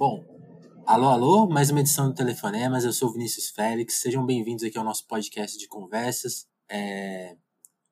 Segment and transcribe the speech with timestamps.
[0.00, 0.24] Bom,
[0.86, 2.86] alô, alô, mais uma edição do Telefonemas.
[2.86, 4.00] Eu sou o Vinícius Félix.
[4.00, 6.48] Sejam bem-vindos aqui ao nosso podcast de conversas.
[6.70, 7.36] É...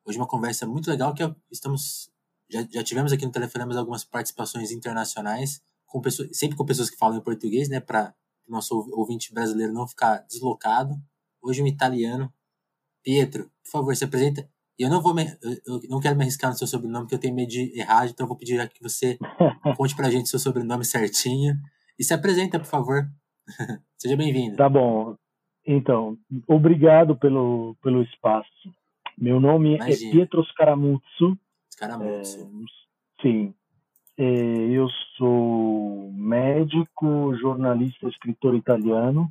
[0.06, 2.10] Hoje uma conversa muito legal que estamos
[2.48, 6.96] já, já tivemos aqui no Telefonemas algumas participações internacionais com pessoas, sempre com pessoas que
[6.96, 8.14] falam em português, né, para
[8.46, 10.94] o nosso ouvinte brasileiro não ficar deslocado.
[11.42, 12.32] Hoje um italiano,
[13.02, 14.48] Pietro, por favor, se apresenta.
[14.78, 15.26] E eu não vou me,
[15.66, 18.24] eu não quero me arriscar no seu sobrenome, porque eu tenho medo de errar, então
[18.24, 19.18] eu vou pedir que você
[19.76, 21.54] conte pra gente seu sobrenome certinho
[21.98, 23.08] e se apresenta, por favor.
[23.98, 24.56] Seja bem-vindo.
[24.56, 25.16] Tá bom.
[25.66, 26.16] Então,
[26.46, 28.72] obrigado pelo, pelo espaço.
[29.18, 30.08] Meu nome é Imagina.
[30.08, 31.38] é Pietro Scaramuzzo.
[31.72, 32.40] Scaramuzzo.
[32.40, 33.54] É, sim.
[34.16, 39.30] É, eu sou médico, jornalista, escritor italiano.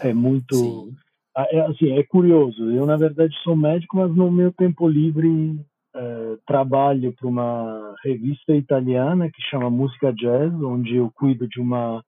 [0.00, 0.54] É muito.
[0.54, 0.96] Sim.
[1.36, 2.70] É, assim, é curioso.
[2.70, 5.58] Eu, na verdade, sou médico, mas no meu tempo livre
[5.94, 12.04] é, trabalho para uma revista italiana que chama Música Jazz, onde eu cuido de uma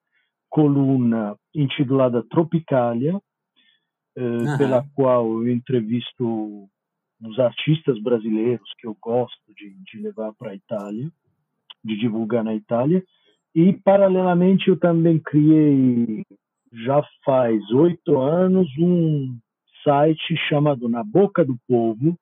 [0.51, 3.15] coluna intitulada Tropicalia,
[4.17, 4.59] uhum.
[4.59, 6.69] pela qual eu entrevisto
[7.23, 11.11] os artistas brasileiros que eu gosto de, de levar para a Itália,
[11.85, 13.05] de divulgar na Itália.
[13.55, 16.25] E, paralelamente, eu também criei,
[16.73, 19.39] já faz oito anos, um
[19.83, 22.19] site chamado Na Boca do Povo,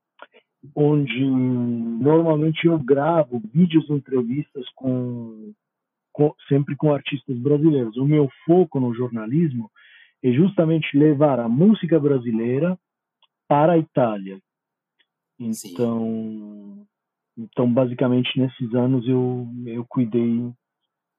[0.74, 5.52] onde normalmente eu gravo vídeos, entrevistas com,
[6.12, 7.96] com, sempre com artistas brasileiros.
[7.96, 9.70] O meu foco no jornalismo
[10.22, 12.78] é justamente levar a música brasileira
[13.48, 14.38] para a Itália.
[15.38, 16.86] Então,
[17.36, 20.52] então basicamente nesses anos eu eu cuidei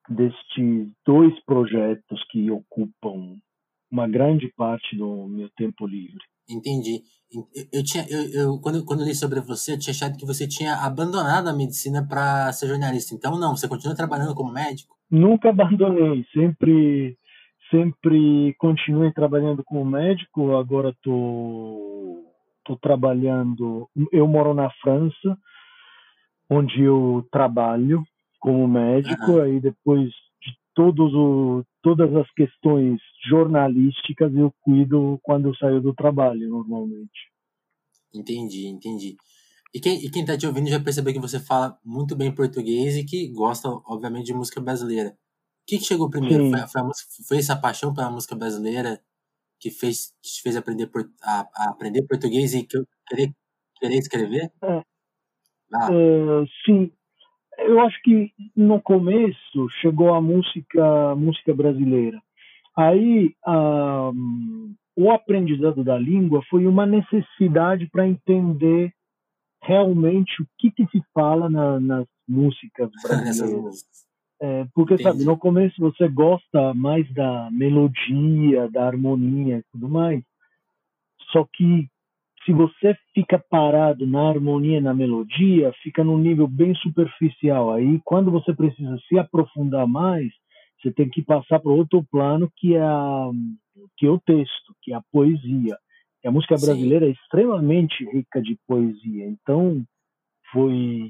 [0.09, 3.37] destes dois projetos que ocupam
[3.91, 6.23] uma grande parte do meu tempo livre.
[6.49, 7.01] Entendi.
[7.73, 10.47] Eu, tinha, eu, eu, quando, quando eu li sobre você, eu tinha achado que você
[10.47, 13.13] tinha abandonado a medicina para ser jornalista.
[13.13, 14.95] Então, não, você continua trabalhando como médico?
[15.09, 17.17] Nunca abandonei, sempre
[17.71, 20.55] sempre continuei trabalhando como médico.
[20.55, 22.23] Agora tô
[22.63, 23.89] tô trabalhando.
[24.11, 25.37] Eu moro na França,
[26.49, 28.03] onde eu trabalho
[28.39, 29.31] como médico.
[29.31, 29.41] Uhum.
[29.41, 30.09] Aí depois
[30.73, 37.31] todos o, todas as questões jornalísticas eu cuido quando eu saio do trabalho, normalmente.
[38.11, 39.15] Entendi, entendi.
[39.71, 42.95] E quem, e quem tá te ouvindo já percebeu que você fala muito bem português
[42.95, 45.09] e que gosta, obviamente, de música brasileira.
[45.09, 45.13] O
[45.67, 46.49] que, que chegou primeiro?
[46.49, 48.99] Foi, foi, música, foi, essa paixão pela música brasileira
[49.59, 50.89] que fez, te fez aprender,
[51.21, 53.31] a, a aprender português e que eu querer,
[53.77, 54.51] querer escrever?
[54.63, 54.81] É.
[55.71, 55.91] Ah.
[55.91, 56.91] Uh, sim,
[57.59, 62.21] eu acho que no começo chegou a música, música brasileira.
[62.77, 68.93] Aí um, o aprendizado da língua foi uma necessidade para entender
[69.61, 73.83] realmente o que, que se fala na, nas músicas brasileiras.
[74.41, 75.09] É, porque, Entendi.
[75.09, 80.23] sabe, no começo você gosta mais da melodia, da harmonia e tudo mais.
[81.31, 81.87] Só que
[82.45, 87.73] se você fica parado na harmonia, na melodia, fica num nível bem superficial.
[87.73, 90.31] Aí, quando você precisa se aprofundar mais,
[90.79, 93.31] você tem que passar para outro plano, que é, a,
[93.97, 95.77] que é o texto, que é a poesia.
[96.23, 97.11] E a música brasileira Sim.
[97.11, 99.25] é extremamente rica de poesia.
[99.25, 99.83] Então,
[100.51, 101.09] foi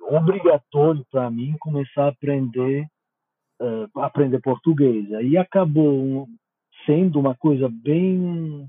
[0.00, 2.86] obrigatório para mim começar a aprender
[3.60, 5.12] uh, aprender português.
[5.14, 6.28] Aí acabou
[6.84, 8.68] sendo uma coisa bem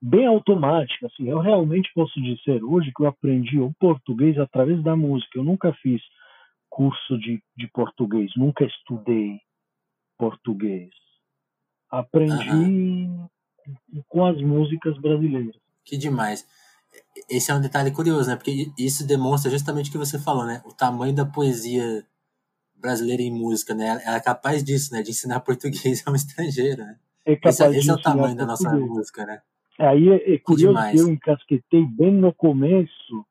[0.00, 1.06] bem automática.
[1.06, 5.38] Assim, eu realmente posso dizer hoje que eu aprendi o português através da música.
[5.38, 6.00] Eu nunca fiz
[6.68, 9.40] curso de, de português, nunca estudei
[10.18, 10.90] português.
[11.90, 13.28] Aprendi uhum.
[14.08, 15.56] com as músicas brasileiras.
[15.84, 16.46] Que demais.
[17.28, 18.36] Esse é um detalhe curioso, né?
[18.36, 20.62] Porque isso demonstra justamente o que você falou, né?
[20.66, 22.04] O tamanho da poesia
[22.74, 24.02] brasileira em música, né?
[24.04, 25.02] Ela é capaz disso, né?
[25.02, 26.98] De ensinar português a um estrangeiro, né?
[27.24, 29.40] É capaz esse, esse é o tamanho da nossa música, né?
[29.78, 33.24] Aí é, é curioso que, eu encasquetei bem no começo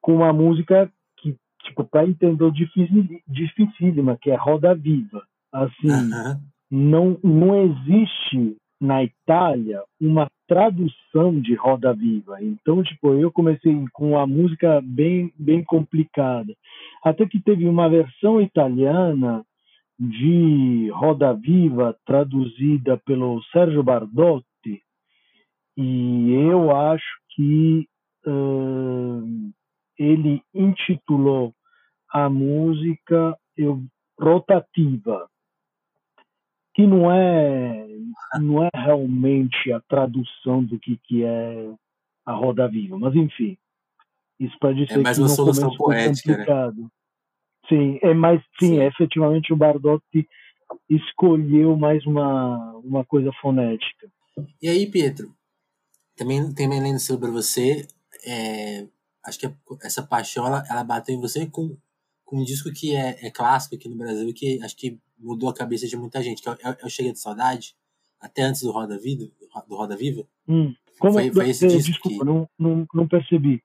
[0.00, 5.22] com uma música que, tipo, para entender difícil, dificílima, que é Roda Viva.
[5.52, 6.40] Assim, uh -huh.
[6.70, 12.42] não, não existe na Itália uma tradução de Roda Viva.
[12.42, 16.54] Então, tipo, eu comecei com a música bem, bem complicada.
[17.02, 19.44] Até que teve uma versão italiana
[19.98, 24.46] de Roda Viva traduzida pelo Sérgio Bardotti,
[25.76, 27.88] e eu acho que
[28.26, 29.52] uh,
[29.98, 31.54] ele intitulou
[32.10, 33.82] a música eu,
[34.18, 35.28] rotativa,
[36.74, 37.86] que não é
[38.40, 41.74] não é realmente a tradução do que, que é
[42.24, 43.56] a roda viva, mas enfim,
[44.38, 46.88] isso pode é ser é mais que uma solução poética, né?
[47.68, 48.80] Sim, é mais sim, sim.
[48.80, 50.28] efetivamente o Bardotti
[50.88, 54.08] escolheu mais uma, uma coisa fonética.
[54.62, 55.34] E aí, Pietro,
[56.16, 57.86] também, também lendo sobre você,
[58.24, 58.86] é,
[59.24, 59.50] acho que
[59.82, 61.76] essa paixão ela, ela bateu em você com,
[62.24, 65.54] com um disco que é, é clássico aqui no Brasil, que acho que mudou a
[65.54, 67.76] cabeça de muita gente, que é, é, é o Chega de Saudade,
[68.20, 69.30] até antes do Roda Viva.
[69.68, 70.26] Do Roda Viva.
[70.48, 72.24] Hum, como foi, foi esse disco desculpa, que...
[72.24, 73.62] não, não, não percebi.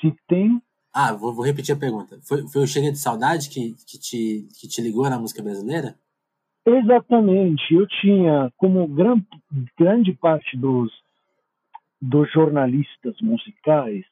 [0.00, 0.60] Se tem
[0.98, 2.18] ah, vou, vou, repetir a pergunta.
[2.22, 5.94] Foi, foi o Chega de Saudade que, que, te, que te ligou na música brasileira?
[6.66, 7.74] Exatamente.
[7.74, 9.20] Eu tinha, como gran,
[9.78, 10.90] grande parte dos,
[12.00, 14.04] dos jornalistas musicais,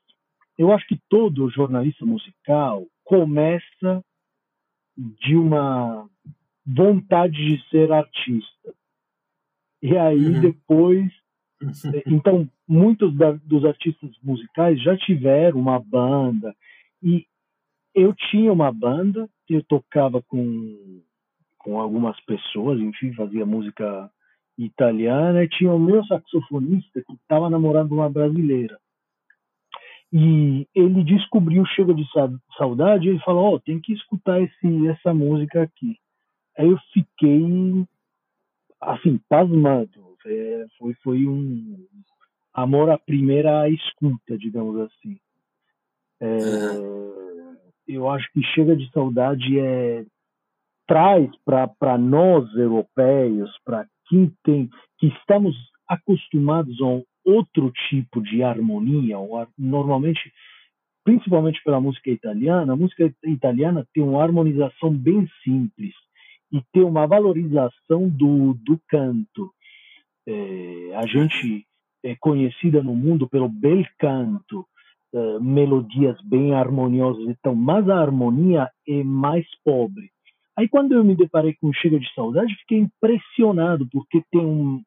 [0.57, 4.05] eu acho que todo jornalista musical começa
[4.97, 6.09] de uma
[6.65, 8.75] vontade de ser artista.
[9.83, 10.41] E aí uhum.
[10.41, 11.13] depois.
[12.07, 16.55] Então, muitos da, dos artistas musicais já tiveram uma banda,
[17.03, 17.27] e
[17.95, 21.03] eu tinha uma banda, eu tocava com,
[21.57, 24.11] com algumas pessoas, enfim, fazia música
[24.57, 28.79] italiana, e tinha o meu saxofonista que estava namorando uma brasileira.
[30.13, 32.05] E ele descobriu Chega de
[32.57, 35.99] Saudade e ele falou: oh, tem que escutar esse, essa música aqui.
[36.57, 37.85] Aí eu fiquei,
[38.81, 40.15] assim, pasmado.
[40.27, 41.85] É, foi, foi um
[42.55, 45.19] amor à primeira escuta, digamos assim.
[46.21, 46.29] É,
[47.89, 50.07] eu acho que chega de saudade é
[50.87, 55.57] traz para nós europeus, para quem tem que estamos
[55.89, 59.17] acostumados a um outro tipo de harmonia,
[59.59, 60.33] normalmente,
[61.05, 65.95] principalmente pela música italiana, a música italiana tem uma harmonização bem simples
[66.53, 69.51] e tem uma valorização do, do canto.
[70.27, 71.67] É, a gente
[72.05, 74.67] é conhecida no mundo pelo bel canto,
[75.15, 80.11] uh, melodias bem harmoniosas, então, mas a harmonia é mais pobre.
[80.57, 84.83] Aí quando eu me deparei com Chega de Saudade, fiquei impressionado, porque tem um,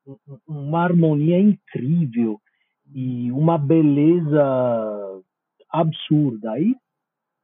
[0.47, 2.39] uma harmonia incrível
[2.93, 5.21] e uma beleza
[5.69, 6.51] absurda.
[6.51, 6.73] Aí,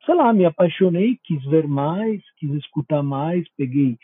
[0.05, 3.97] sei lá, me apaixonei, quis ver mais, quis escutar mais, peguei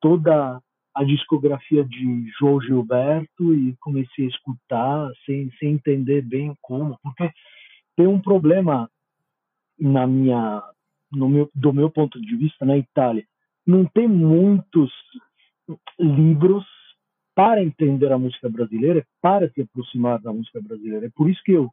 [0.00, 0.60] toda
[0.94, 7.30] a discografia de João Gilberto e comecei a escutar sem, sem entender bem como, porque
[7.96, 8.90] tem um problema
[9.78, 10.62] na minha,
[11.10, 13.24] no meu, do meu ponto de vista na Itália.
[13.66, 14.92] Não tem muitos
[15.98, 16.64] livros
[17.34, 21.06] para entender a música brasileira, para se aproximar da música brasileira.
[21.06, 21.70] É por isso que eu,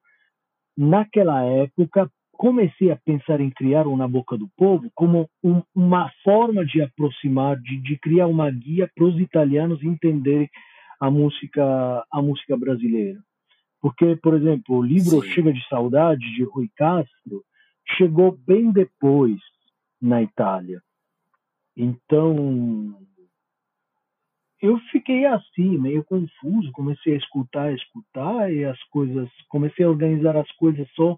[0.78, 6.10] naquela época, comecei a pensar em criar o Na Boca do Povo como um, uma
[6.24, 10.50] forma de aproximar, de, de criar uma guia para os italianos entenderem
[11.02, 13.20] a música, a música brasileira.
[13.82, 15.30] Porque, por exemplo, o livro Sim.
[15.30, 17.44] Chega de Saudade, de Rui Castro,
[17.98, 19.38] chegou bem depois
[20.02, 20.82] na Itália.
[21.82, 22.94] Então,
[24.62, 29.90] eu fiquei assim, meio confuso, comecei a escutar, a escutar, e as coisas, comecei a
[29.90, 31.16] organizar as coisas só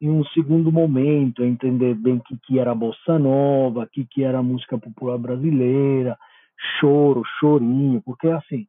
[0.00, 4.04] em um segundo momento, a entender bem o que, que era bossa nova, o que,
[4.04, 6.18] que era música popular brasileira,
[6.80, 8.66] choro, chorinho, porque assim,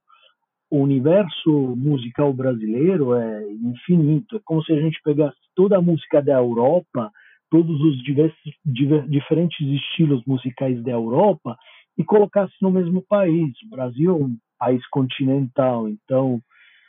[0.70, 4.38] o universo musical brasileiro é infinito.
[4.38, 7.12] É como se a gente pegasse toda a música da Europa,
[7.52, 11.58] todos os diversos, diver, diferentes estilos musicais da Europa
[11.98, 13.54] e colocasse no mesmo país.
[13.64, 16.42] O Brasil é um país continental, então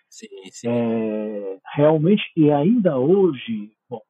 [0.09, 0.69] sim, sim.
[0.69, 4.01] É, realmente e ainda hoje, bom,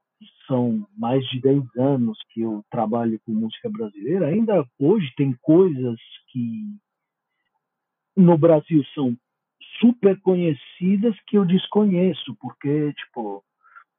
[0.47, 5.99] são mais de 10 anos que eu trabalho com música brasileira, ainda hoje tem coisas
[6.31, 6.65] que
[8.17, 9.17] no Brasil são
[9.81, 13.43] super conhecidas que eu desconheço, porque, tipo,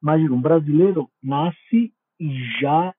[0.01, 2.93] imagina, um brasileiro nasce e já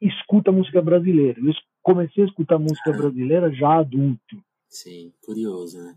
[0.00, 1.40] escuta música brasileira.
[1.40, 2.96] Eu comecei a escutar música ah.
[2.96, 4.42] brasileira já adulto.
[4.68, 5.96] Sim, curioso, né?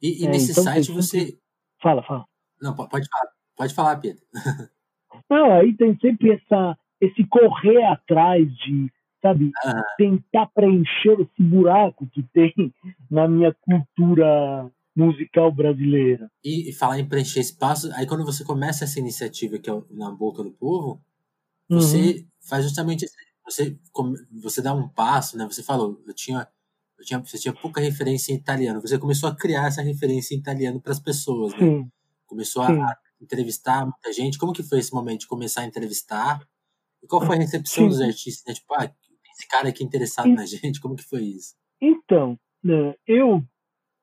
[0.00, 1.38] E, e é, nesse então, site você.
[1.80, 2.26] Fala, fala.
[2.60, 4.22] Não, pode falar, pode falar, Pedro.
[5.30, 8.90] Não, aí tem sempre essa, esse correr atrás de
[9.22, 9.44] sabe?
[9.44, 9.82] Uhum.
[9.96, 12.52] Tentar preencher esse buraco que tem
[13.08, 16.28] na minha cultura musical brasileira.
[16.44, 20.10] E, e falar em preencher espaço, aí quando você começa essa iniciativa que é na
[20.10, 21.00] boca do povo,
[21.72, 22.26] você uhum.
[22.48, 23.14] faz justamente isso.
[23.44, 23.76] Você,
[24.40, 25.44] você dá um passo, né?
[25.44, 26.46] Você falou, eu tinha,
[26.98, 28.80] eu tinha, você tinha pouca referência em italiano.
[28.80, 31.58] Você começou a criar essa referência em italiano para as pessoas, né?
[31.58, 31.90] Sim.
[32.26, 32.80] Começou Sim.
[32.80, 34.38] a entrevistar muita gente.
[34.38, 36.40] Como que foi esse momento de começar a entrevistar?
[37.02, 37.88] E qual foi a recepção Sim.
[37.88, 38.44] dos artistas?
[38.46, 38.54] Né?
[38.54, 38.92] Tipo, ah,
[39.32, 41.54] esse cara aqui interessado e, na gente, como que foi isso?
[41.80, 43.42] Então, né, eu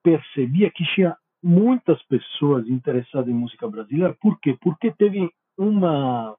[0.04, 4.16] percebia que tinha muitas pessoas interessadas em música brasileira.
[4.22, 4.58] Por quê?
[4.62, 6.36] Porque teve uma,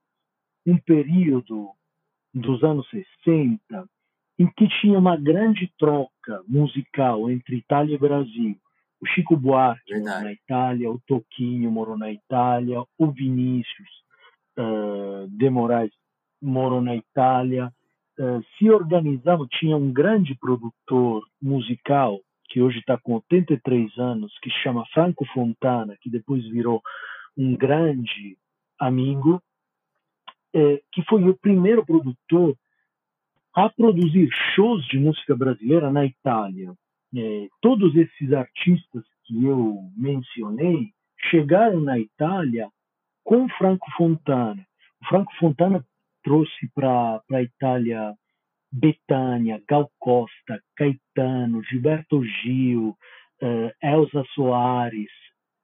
[0.67, 1.71] um período
[2.33, 3.89] dos anos 60
[4.39, 8.57] em que tinha uma grande troca musical entre Itália e Brasil.
[9.01, 13.89] O Chico Buarque morou na Itália, o Toquinho morou na Itália, o Vinícius
[14.59, 15.93] uh, de Moraes
[16.41, 17.71] morou na Itália.
[18.19, 24.51] Uh, se organizavam, tinha um grande produtor musical que hoje está com 83 anos, que
[24.51, 26.83] se chama Franco Fontana, que depois virou
[27.37, 28.37] um grande
[28.79, 29.41] amigo,
[30.55, 32.57] é, que foi o primeiro produtor
[33.55, 36.73] a produzir shows de música brasileira na Itália.
[37.17, 40.93] É, todos esses artistas que eu mencionei
[41.31, 42.69] chegaram na Itália
[43.25, 44.65] com Franco Fontana.
[45.03, 45.85] O Franco Fontana
[46.23, 48.15] trouxe para a Itália
[48.73, 52.97] Betânia, Gal Costa, Caetano, Gilberto Gil,
[53.43, 55.11] uh, Elza Soares,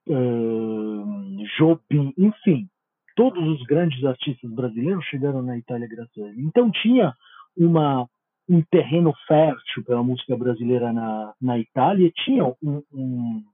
[0.08, 2.68] uh, Jobim, enfim,
[3.16, 6.42] todos os grandes artistas brasileiros chegaram na Itália graças a ele.
[6.42, 7.12] Então tinha
[7.56, 8.06] uma,
[8.48, 13.44] um terreno fértil pela música brasileira na, na Itália, tinha um, um,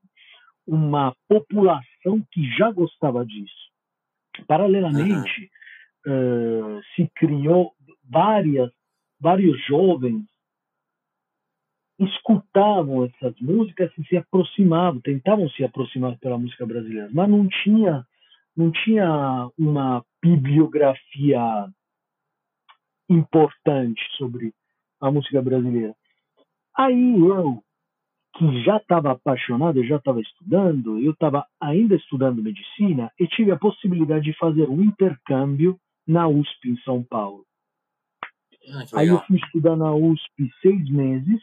[0.66, 3.70] uma população que já gostava disso.
[4.46, 5.50] Paralelamente,
[6.06, 6.78] uhum.
[6.78, 7.72] uh, se criou
[8.10, 8.70] várias,
[9.20, 10.24] vários jovens
[11.98, 18.04] escutavam essas músicas e se aproximavam, tentavam se aproximar pela música brasileira, mas não tinha
[18.56, 21.40] não tinha uma bibliografia
[23.08, 24.54] importante sobre
[25.00, 25.94] a música brasileira.
[26.76, 27.62] Aí eu,
[28.36, 33.50] que já estava apaixonado, eu já estava estudando, eu estava ainda estudando medicina e tive
[33.50, 37.44] a possibilidade de fazer um intercâmbio na USP em São Paulo.
[38.70, 41.40] Ah, Aí eu fui estudar na USP seis meses,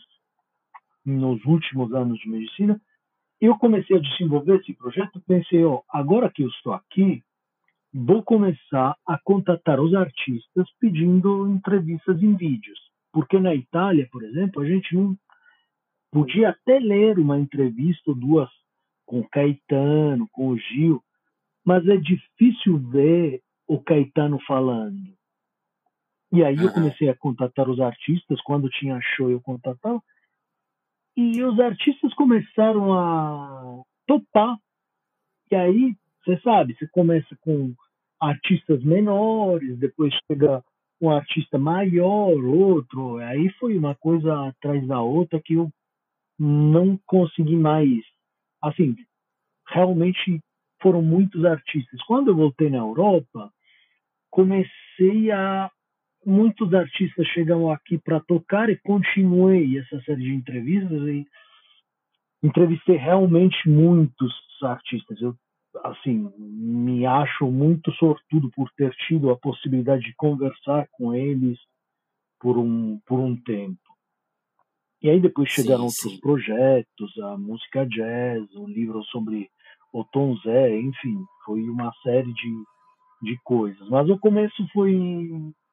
[1.05, 2.81] nos últimos anos de medicina,
[3.41, 7.23] eu comecei a desenvolver esse projeto pensei, ó, agora que eu estou aqui,
[7.93, 12.79] vou começar a contatar os artistas pedindo entrevistas em vídeos.
[13.11, 15.17] Porque na Itália, por exemplo, a gente não
[16.11, 18.49] podia até ler uma entrevista ou duas
[19.05, 21.01] com o Caetano, com o Gil,
[21.65, 25.17] mas é difícil ver o Caetano falando.
[26.31, 30.01] E aí eu comecei a contatar os artistas, quando tinha show eu contatava,
[31.19, 34.57] e os artistas começaram a topar.
[35.51, 37.73] E aí, você sabe, você começa com
[38.21, 40.63] artistas menores, depois chega
[41.01, 43.17] um artista maior, outro.
[43.17, 45.69] Aí foi uma coisa atrás da outra que eu
[46.39, 48.01] não consegui mais.
[48.61, 48.95] Assim,
[49.67, 50.39] realmente
[50.81, 52.01] foram muitos artistas.
[52.03, 53.51] Quando eu voltei na Europa,
[54.31, 55.69] comecei a
[56.29, 61.25] muitos artistas chegam aqui para tocar e continuei essa série de entrevistas e
[62.43, 65.19] entrevistei realmente muitos artistas.
[65.21, 65.35] Eu
[65.83, 71.57] assim me acho muito sortudo por ter tido a possibilidade de conversar com eles
[72.39, 73.79] por um por um tempo.
[75.01, 76.19] E aí depois chegaram sim, outros sim.
[76.19, 79.49] projetos, a música jazz, o livro sobre
[79.93, 82.63] o Tom Zé, enfim, foi uma série de,
[83.23, 83.87] de coisas.
[83.89, 84.93] Mas o começo foi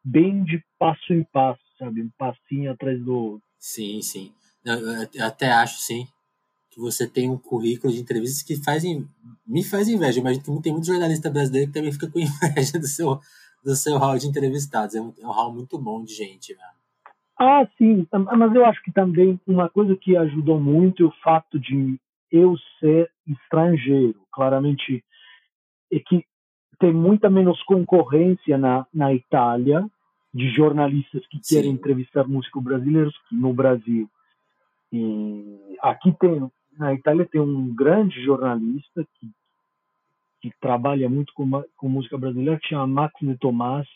[0.07, 2.03] bem de passo em passo, sabe?
[2.03, 3.49] Um passinho atrás do outro.
[3.59, 4.33] Sim, sim.
[4.65, 6.07] Eu até acho, sim,
[6.71, 9.07] que você tem um currículo de entrevistas que fazem,
[9.47, 10.19] me faz inveja.
[10.19, 13.19] Eu imagino que tem muito jornalista brasileiro que também fica com inveja do seu,
[13.65, 14.95] do seu hall de entrevistados.
[14.95, 16.65] É um, é um hall muito bom de gente, né?
[17.39, 18.07] Ah, sim.
[18.13, 21.99] Mas eu acho que também uma coisa que ajudou muito é o fato de
[22.31, 24.21] eu ser estrangeiro.
[24.33, 25.05] Claramente,
[25.93, 26.25] é que
[26.79, 29.87] tem muita menos concorrência na, na Itália
[30.37, 31.55] de jornalistas que Sim.
[31.55, 34.07] querem entrevistar músicos brasileiros no Brasil.
[34.93, 39.31] E aqui tem, na Itália tem um grande jornalista que,
[40.43, 43.89] que trabalha muito com, com música brasileira, que chama Max de Tomás,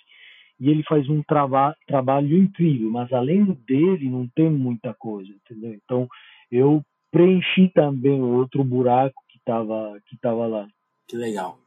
[0.58, 5.74] e ele faz um trava, trabalho incrível, mas além dele não tem muita coisa, entendeu?
[5.74, 6.08] Então
[6.50, 10.66] eu preenchi também outro buraco que estava que tava lá.
[11.06, 11.58] Que legal.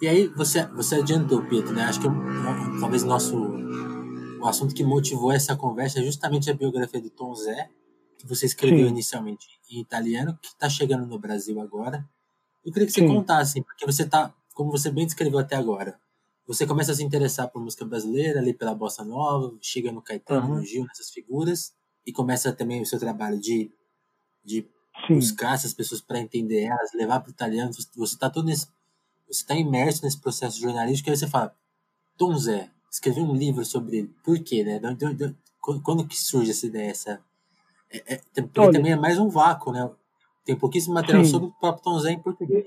[0.00, 1.84] E aí você você adiantou, Pedro, né?
[1.84, 2.08] Acho que
[2.80, 3.95] talvez nosso
[4.46, 7.68] o assunto que motivou essa conversa é justamente a biografia do Tom Zé,
[8.16, 8.92] que você escreveu Sim.
[8.92, 12.08] inicialmente em italiano, que está chegando no Brasil agora.
[12.64, 13.08] Eu queria que você Sim.
[13.08, 15.98] contasse, porque você está, como você bem descreveu até agora,
[16.46, 20.46] você começa a se interessar por música brasileira, ali pela bossa nova, chega no Caetano,
[20.46, 20.54] uhum.
[20.56, 21.74] no Gil, nessas figuras,
[22.06, 23.72] e começa também o seu trabalho de,
[24.44, 24.64] de
[25.08, 27.72] buscar essas pessoas para entender elas, levar para o italiano.
[27.72, 28.68] Você está todo nesse,
[29.26, 31.52] você está imerso nesse processo jornalístico, e aí você fala,
[32.16, 34.10] Tom Zé, escrever um livro sobre ele.
[34.24, 34.80] Por quê, né?
[35.82, 36.90] Quando que surge essa ideia?
[36.90, 37.20] Essa,
[37.92, 38.20] é, é,
[38.58, 39.90] Olha, também é mais um vácuo, né?
[40.44, 41.30] Tem pouquíssimo material sim.
[41.30, 42.66] sobre o próprio Tom Zé em português.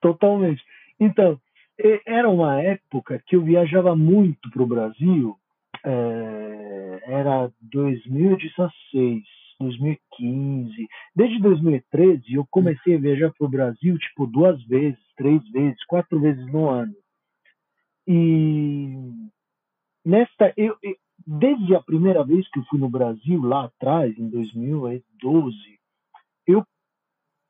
[0.00, 0.62] Totalmente.
[1.00, 1.40] Então,
[2.06, 5.36] era uma época que eu viajava muito para o Brasil
[5.84, 9.22] é, era 2016,
[9.60, 10.88] 2015.
[11.14, 16.18] Desde 2013 eu comecei a viajar para o Brasil tipo duas vezes, três vezes, quatro
[16.20, 16.94] vezes no ano.
[18.06, 19.10] E
[20.04, 20.76] nesta eu,
[21.26, 25.56] desde a primeira vez que eu fui no Brasil lá atrás, em 2012,
[26.46, 26.64] eu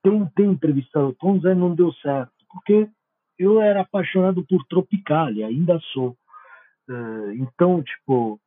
[0.03, 2.89] tentei entrevistar o Tom Zé, não deu certo, porque
[3.39, 6.17] eu era apaixonado por Tropicália, ainda sou.
[6.89, 8.39] Uh, então, tipo,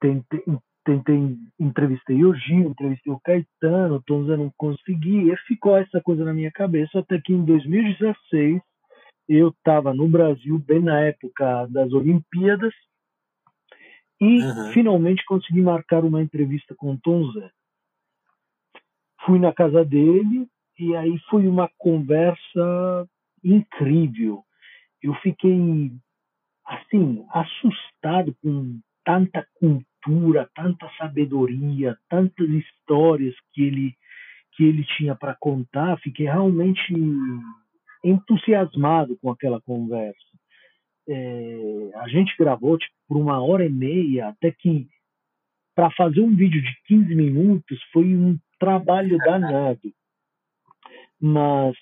[0.00, 0.42] tentei,
[0.84, 6.00] tentei, entrevistei o Gil, entrevistei o Caetano, o Tom Zé não consegui, e ficou essa
[6.00, 8.62] coisa na minha cabeça, até que em 2016
[9.28, 12.74] eu estava no Brasil, bem na época das Olimpíadas,
[14.24, 14.72] e uhum.
[14.72, 17.50] finalmente consegui marcar uma entrevista com o Tom Zé.
[19.26, 23.06] Fui na casa dele e aí foi uma conversa
[23.42, 24.42] incrível.
[25.02, 25.92] Eu fiquei
[26.66, 33.94] assim assustado com tanta cultura, tanta sabedoria, tantas histórias que ele
[34.56, 35.98] que ele tinha para contar.
[35.98, 36.94] Fiquei realmente
[38.04, 40.33] entusiasmado com aquela conversa
[41.08, 44.86] é, a gente gravou tipo, por uma hora e meia, até que
[45.74, 49.92] para fazer um vídeo de 15 minutos foi um trabalho danado.
[51.20, 51.76] Mas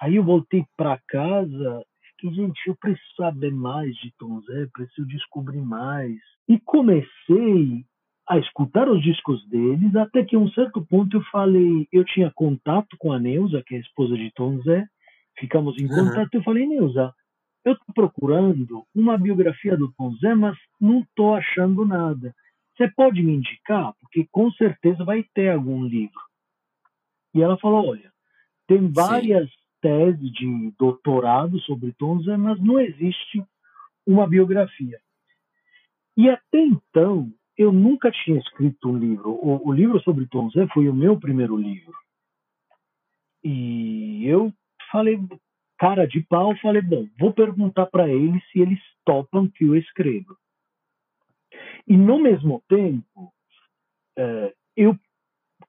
[0.00, 1.84] aí eu voltei para casa
[2.18, 6.18] que gente, eu preciso saber mais de Tom Zé, preciso descobrir mais.
[6.48, 7.84] E comecei
[8.28, 12.30] a escutar os discos deles, até que a um certo ponto eu falei, eu tinha
[12.34, 14.84] contato com a Neuza, que é a esposa de Tom Zé,
[15.38, 16.40] ficamos em contato, uhum.
[16.40, 17.14] eu falei, Neuza,
[17.68, 22.34] eu estou procurando uma biografia do Tom Zé, mas não estou achando nada.
[22.76, 23.92] Você pode me indicar?
[24.00, 26.20] Porque com certeza vai ter algum livro.
[27.34, 28.12] E ela falou: olha,
[28.66, 29.56] tem várias Sim.
[29.82, 33.44] teses de doutorado sobre Tom Zé, mas não existe
[34.06, 34.98] uma biografia.
[36.16, 39.30] E até então, eu nunca tinha escrito um livro.
[39.30, 41.94] O, o livro sobre Tom Zé foi o meu primeiro livro.
[43.42, 44.52] E eu
[44.90, 45.18] falei,
[45.78, 50.36] cara de pau, falei, bom, vou perguntar para eles se eles topam que eu escreva.
[51.86, 53.32] E no mesmo tempo,
[54.16, 54.98] é, eu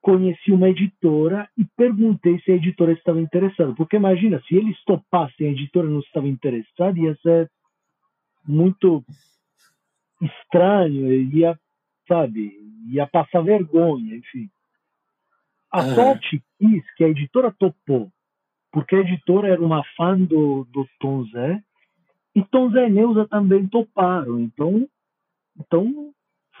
[0.02, 3.74] conheci uma editora e perguntei se a editora estava interessada.
[3.74, 7.50] Porque imagina, se eles topassem, a editora não estava interessada, ia ser
[8.46, 9.04] muito
[10.20, 11.58] estranho, ia,
[12.08, 12.52] sabe,
[12.90, 14.50] ia passar vergonha, enfim.
[15.70, 15.94] A uhum.
[15.94, 18.10] sorte quis que a editora topou
[18.72, 21.62] porque a editora era uma fã do, do Tom Zé,
[22.34, 24.38] e Tom Zé e Neuza também toparam.
[24.40, 24.88] Então,
[25.58, 26.12] então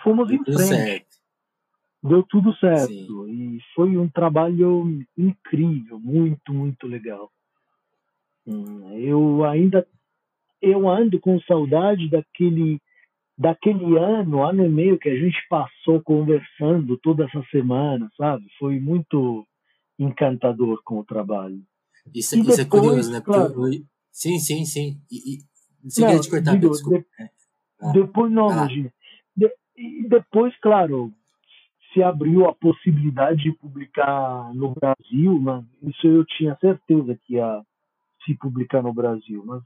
[0.02, 0.64] fomos Deu em frente.
[0.64, 1.20] Certo.
[2.02, 2.88] Deu tudo certo.
[3.26, 3.56] Sim.
[3.56, 7.30] E foi um trabalho incrível, muito, muito legal.
[8.46, 9.86] Hum, eu ainda
[10.62, 12.80] eu ando com saudade daquele
[13.36, 18.44] daquele ano, ano e meio que a gente passou conversando toda essa semana, sabe?
[18.58, 19.46] Foi muito
[19.98, 21.62] encantador com o trabalho.
[22.14, 23.20] Isso, isso é depois, é curioso, né?
[23.20, 23.70] Claro.
[24.10, 25.00] Sim, sim, sim.
[25.10, 26.00] E, e...
[26.00, 26.98] Não, te cortar, digo, desculpa.
[26.98, 27.30] De,
[27.80, 27.92] ah.
[27.92, 28.66] Depois, não, ah.
[28.66, 28.90] De,
[29.76, 31.12] e depois, claro,
[31.92, 37.62] se abriu a possibilidade de publicar no Brasil, mas isso eu tinha certeza que ia
[38.24, 39.42] se publicar no Brasil.
[39.44, 39.62] Mas,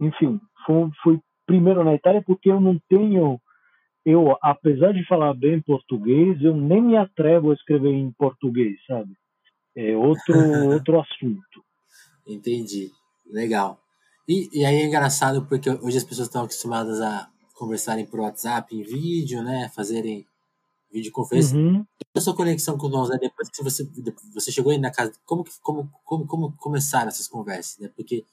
[0.00, 3.40] enfim, foi, foi primeiro na Itália porque eu não tenho
[4.04, 9.12] eu, apesar de falar bem português, eu nem me atrevo a escrever em português, sabe?
[9.76, 10.34] É outro,
[10.72, 11.64] outro assunto.
[12.26, 12.90] Entendi.
[13.26, 13.80] Legal.
[14.28, 18.74] E, e aí é engraçado porque hoje as pessoas estão acostumadas a conversarem por WhatsApp,
[18.74, 19.70] em vídeo, né?
[19.74, 20.26] Fazerem
[20.92, 21.56] videoconferência.
[21.56, 21.84] Uhum.
[22.14, 23.88] A sua conexão com Dom Zé, depois que você,
[24.34, 27.90] você chegou aí na casa, como, como, como, como começaram essas conversas, né?
[27.94, 28.24] Porque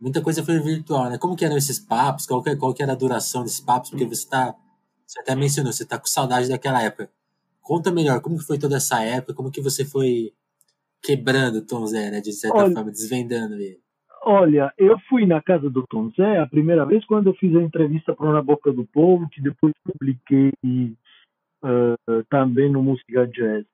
[0.00, 1.18] muita coisa foi virtual, né?
[1.18, 2.26] Como que eram esses papos?
[2.26, 3.90] Qual que, qual que era a duração desses papos?
[3.90, 4.54] Porque você está,
[5.06, 7.10] você até mencionou, você está com saudade daquela época.
[7.60, 9.34] Conta melhor, como que foi toda essa época?
[9.34, 10.32] Como que você foi
[11.04, 12.20] quebrando o Tom Zé, né?
[12.20, 13.78] De certa olha, forma, desvendando ele.
[14.22, 17.62] Olha, eu fui na casa do Tom Zé a primeira vez quando eu fiz a
[17.62, 20.50] entrevista para Na Boca do Povo, que depois publiquei
[21.62, 23.66] uh, também no Música Jazz,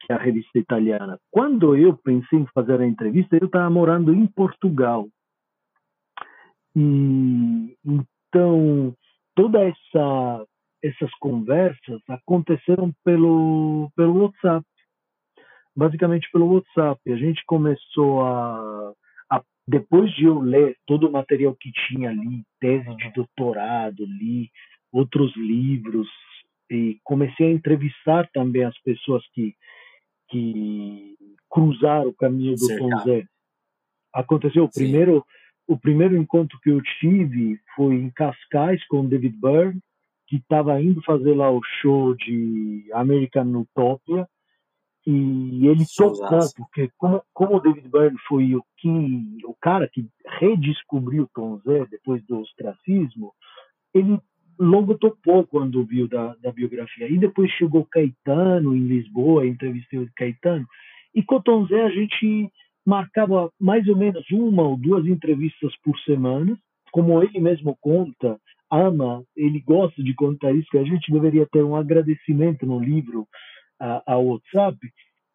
[0.00, 1.16] que é a revista italiana.
[1.30, 5.08] Quando eu pensei em fazer a entrevista, eu estava morando em Portugal.
[6.74, 8.94] E então
[9.36, 10.46] toda essa
[10.82, 14.66] essas conversas aconteceram pelo pelo WhatsApp
[15.76, 17.00] basicamente pelo WhatsApp.
[17.12, 18.92] A gente começou a,
[19.30, 24.50] a, depois de eu ler todo o material que tinha ali, tese de doutorado, li
[24.92, 26.08] outros livros
[26.70, 29.54] e comecei a entrevistar também as pessoas que
[30.28, 31.14] que
[31.50, 33.26] cruzaram o caminho do Tom Zé.
[34.14, 34.84] Aconteceu Sim.
[34.84, 35.24] primeiro
[35.66, 39.80] o primeiro encontro que eu tive foi em Cascais com o David Byrne,
[40.26, 44.26] que estava indo fazer lá o show de American Utopia,
[45.06, 48.88] e ele tocou, porque como, como o David Byrne foi o, que,
[49.44, 50.06] o cara que
[50.40, 53.32] redescobriu Tom Zé depois do ostracismo,
[53.92, 54.20] ele
[54.58, 57.08] logo topou quando viu da, da biografia.
[57.08, 60.66] E depois chegou Caetano em Lisboa, entrevistei o Caetano,
[61.14, 62.50] e com o Tom Zé a gente
[62.86, 66.56] marcava mais ou menos uma ou duas entrevistas por semana,
[66.92, 68.38] como ele mesmo conta,
[68.70, 73.26] ama, ele gosta de contar isso, que a gente deveria ter um agradecimento no livro
[74.06, 74.78] ao WhatsApp.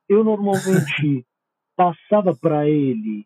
[0.09, 1.25] Eu normalmente
[1.75, 3.25] passava para ele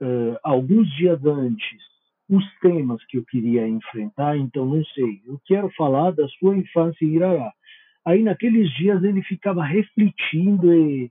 [0.00, 1.90] uh, alguns dias antes
[2.30, 7.04] os temas que eu queria enfrentar, então não sei, eu quero falar da sua infância
[7.04, 7.52] em Irará.
[8.06, 11.10] Aí naqueles dias ele ficava refletindo e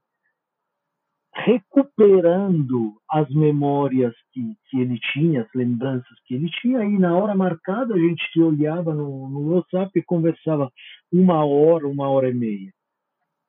[1.36, 7.36] recuperando as memórias que, que ele tinha, as lembranças que ele tinha, e na hora
[7.36, 10.72] marcada a gente se olhava no, no WhatsApp e conversava
[11.12, 12.74] uma hora, uma hora e meia.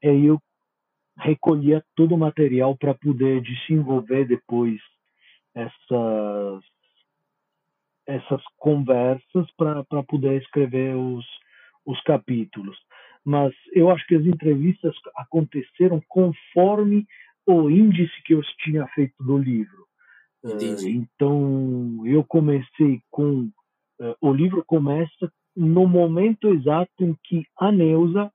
[0.03, 0.41] Aí eu
[1.19, 4.81] recolhia todo o material para poder desenvolver depois
[5.55, 6.65] essas
[8.07, 11.25] essas conversas para poder escrever os,
[11.87, 12.77] os capítulos.
[13.25, 17.07] Mas eu acho que as entrevistas aconteceram conforme
[17.47, 19.87] o índice que eu tinha feito do livro.
[20.43, 23.51] Uh, então, eu comecei com.
[24.01, 28.33] Uh, o livro começa no momento exato em que a Neuza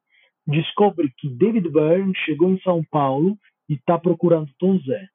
[0.48, 5.08] descobre que David Byrne chegou em São Paulo e está procurando Tom Zé.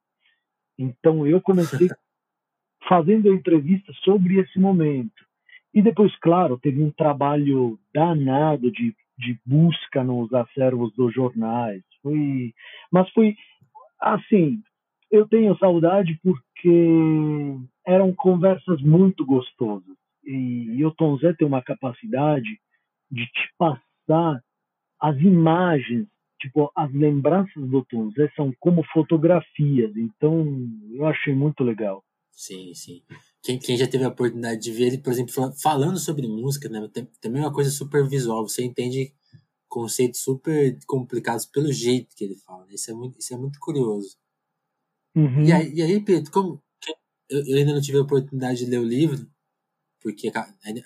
[0.79, 1.89] Então, eu comecei
[2.89, 5.25] fazendo a entrevista sobre esse momento.
[5.73, 11.83] E depois, claro, teve um trabalho danado de, de busca nos acervos dos jornais.
[12.03, 12.53] Foi,
[12.91, 13.37] mas foi
[14.01, 14.63] Assim,
[15.11, 19.97] eu tenho saudade porque eram conversas muito gostosas.
[20.25, 22.59] E, e o Tom Zé tem uma capacidade
[23.11, 24.43] de te passar
[25.01, 26.07] as imagens,
[26.41, 29.97] tipo, as lembranças do Tom Zé são como fotografias.
[29.97, 30.47] Então,
[30.93, 32.05] eu achei muito legal.
[32.33, 33.03] Sim, sim.
[33.43, 35.33] Quem, quem já teve a oportunidade de ver ele, por exemplo,
[35.63, 36.89] falando sobre música, né?
[37.21, 38.49] Também é uma coisa super visual.
[38.49, 39.13] Você entende
[39.69, 42.67] conceitos super complicados pelo jeito que ele fala.
[42.71, 44.17] Isso é muito, isso é muito curioso.
[45.15, 45.45] Uhum.
[45.45, 46.63] E, aí, e aí, Pedro, como
[47.29, 49.27] eu, eu, ainda não tive a oportunidade de ler o livro,
[50.01, 50.31] porque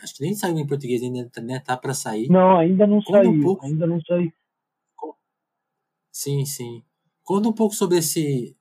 [0.02, 2.28] acho que nem saiu em português, ainda né, tá para sair.
[2.28, 3.30] Não, ainda não Conta saiu.
[3.30, 4.32] Um pouco, ainda não saiu.
[6.12, 6.82] Sim, sim.
[7.22, 8.56] Conta um pouco sobre esse.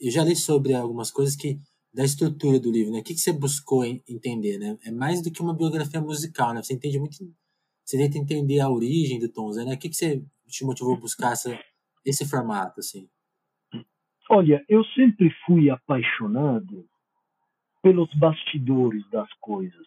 [0.00, 1.58] Eu já li sobre algumas coisas que
[1.92, 3.00] da estrutura do livro, né?
[3.00, 4.78] O que, que você buscou entender, né?
[4.84, 6.62] É mais do que uma biografia musical, né?
[6.62, 7.16] Você entende muito
[7.84, 9.74] você tenta entender a origem do Tom Zé, né?
[9.74, 11.58] O que, que você te motivou a buscar essa,
[12.04, 13.08] esse formato, assim?
[14.30, 16.86] Olha, eu sempre fui apaixonado
[17.82, 19.86] pelos bastidores das coisas.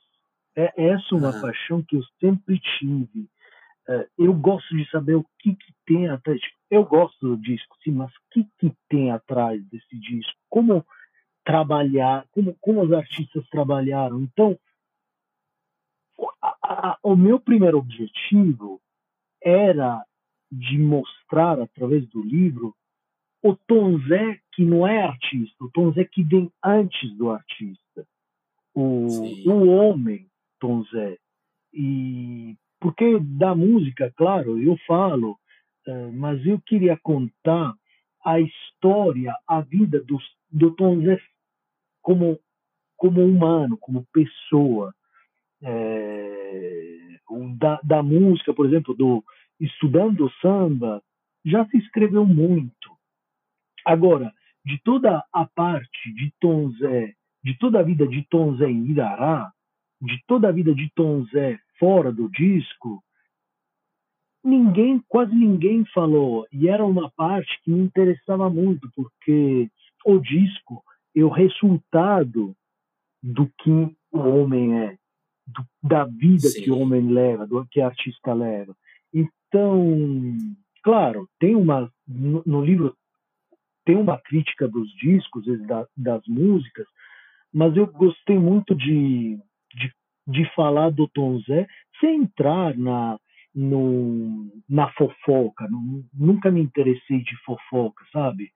[0.56, 1.42] É, essa é uma uhum.
[1.42, 3.30] paixão que eu sempre tive.
[3.88, 6.40] É, eu gosto de saber o que, que tem atrás.
[6.70, 10.34] Eu gosto do disco, sim, mas o que, que tem atrás desse disco?
[10.50, 10.86] Como
[11.44, 14.22] trabalhar, como, como os artistas trabalharam.
[14.22, 14.58] Então,
[16.42, 18.82] a, o meu primeiro objetivo
[19.42, 20.04] era
[20.52, 22.76] de mostrar através do livro
[23.46, 28.08] o Tom Zé que não é artista, o Tom Zé que vem antes do artista,
[28.74, 29.06] o,
[29.48, 30.28] o homem
[30.60, 31.20] Tom Zé.
[31.72, 35.38] E porque da música, claro, eu falo,
[35.88, 37.76] eh, mas eu queria contar
[38.26, 40.18] a história, a vida do,
[40.52, 41.20] do Tom Zé
[42.02, 42.40] como
[42.98, 44.92] como humano, como pessoa
[45.62, 47.20] é,
[47.60, 49.24] da, da música, por exemplo, do
[49.60, 51.04] estudando samba,
[51.44, 52.95] já se escreveu muito.
[53.86, 54.34] Agora,
[54.66, 58.88] de toda a parte de Tom Zé, de toda a vida de Tom Zé em
[58.88, 59.52] Irará,
[60.02, 63.04] de toda a vida de Tom Zé fora do disco,
[64.44, 66.48] ninguém, quase ninguém falou.
[66.52, 69.70] E era uma parte que me interessava muito, porque
[70.06, 70.84] o disco
[71.16, 72.56] é o resultado
[73.22, 73.72] do que
[74.12, 74.98] o homem é
[75.48, 76.64] do, da vida Sim.
[76.64, 78.76] que o homem leva, do que o artista leva.
[79.14, 80.38] Então,
[80.84, 82.96] claro, tem uma no, no livro
[83.86, 86.88] tem uma crítica dos discos, da, das músicas,
[87.54, 89.40] mas eu gostei muito de,
[89.74, 89.94] de,
[90.28, 91.68] de falar do Tom Zé
[92.00, 93.18] sem entrar na,
[93.54, 95.68] no, na fofoca.
[96.14, 98.52] nunca me interessei de fofoca, sabe?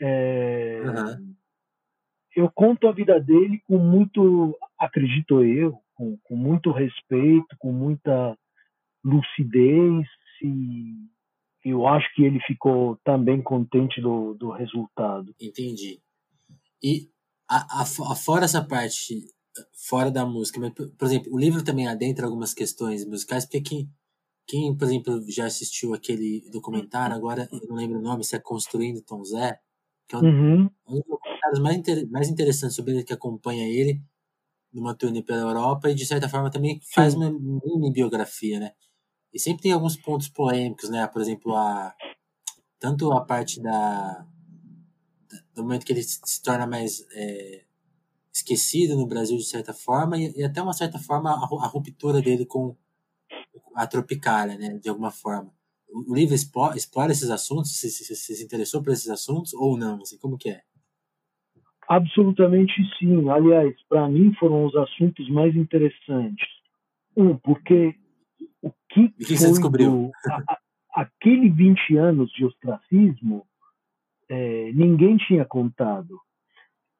[0.00, 1.34] É, uhum.
[2.34, 8.36] Eu conto a vida dele com muito, acredito eu, com, com muito respeito, com muita
[9.04, 10.06] lucidez
[10.42, 10.94] e
[11.64, 15.34] eu acho que ele ficou também contente do, do resultado.
[15.40, 16.00] Entendi.
[16.82, 17.08] E
[17.48, 19.24] a, a, fora essa parte,
[19.88, 23.90] fora da música, mas, por exemplo, o livro também adentra algumas questões musicais, porque quem,
[24.46, 28.40] quem, por exemplo, já assistiu aquele documentário, agora eu não lembro o nome, se é
[28.40, 29.58] Construindo Tom Zé,
[30.08, 30.70] que é um, uhum.
[30.88, 34.00] um dos documentários mais, inter, mais interessantes sobre ele, que acompanha ele
[34.72, 37.18] numa turnê pela Europa e, de certa forma, também faz Sim.
[37.18, 38.72] uma mini biografia, né?
[39.32, 41.06] E sempre tem alguns pontos polêmicos, né?
[41.06, 41.94] Por exemplo, a,
[42.78, 44.26] tanto a parte da,
[45.54, 47.64] do momento que ele se torna mais é,
[48.32, 52.20] esquecido no Brasil de certa forma e, e, até uma certa forma a, a, ruptura
[52.20, 52.76] dele com
[53.74, 55.50] a Tropicália, né, de alguma forma.
[55.88, 57.76] O, livro explora, explora, esses assuntos?
[57.76, 60.00] Você se, se, se, interessou por esses assuntos ou não?
[60.00, 60.62] Assim, como que é?
[61.88, 63.28] Absolutamente sim.
[63.28, 66.48] Aliás, para mim foram os assuntos mais interessantes.
[67.14, 67.94] Um, porque
[68.92, 69.90] que, que você descobriu?
[69.90, 70.58] Do, a,
[71.02, 73.46] aquele 20 anos de ostracismo
[74.28, 76.18] é, ninguém tinha contado.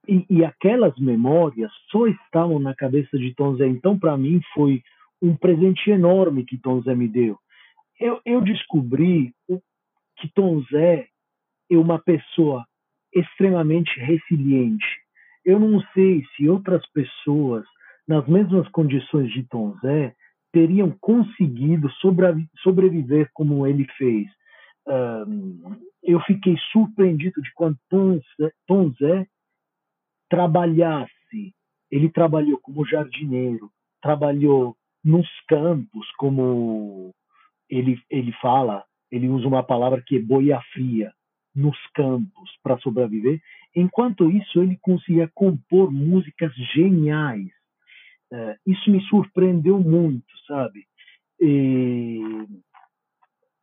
[0.07, 3.66] E, e, aquelas memórias só estavam na cabeça de Tom Zé.
[3.66, 4.83] Então, para mim, foi
[5.20, 7.38] um presente enorme que Tom Zé me deu.
[8.00, 9.33] Eu, eu descobri
[10.18, 11.07] que Tom Zé
[11.70, 12.64] é uma pessoa
[13.14, 14.87] extremamente resiliente.
[15.44, 17.64] Eu não sei se outras pessoas,
[18.07, 20.14] nas mesmas condições de Tom Zé,
[20.52, 21.88] teriam conseguido
[22.62, 24.28] sobreviver como ele fez.
[26.02, 27.50] Eu fiquei surpreendido de
[28.38, 29.26] Zé, Tom Zé
[30.28, 31.54] trabalhasse.
[31.90, 37.14] Ele trabalhou como jardineiro, trabalhou nos campos, como
[37.68, 41.12] ele, ele fala, ele usa uma palavra que é boia fria,
[41.54, 43.40] nos campos, para sobreviver.
[43.74, 47.50] Enquanto isso, ele conseguia compor músicas geniais.
[48.32, 50.86] Uh, isso me surpreendeu muito, sabe?
[51.38, 52.46] E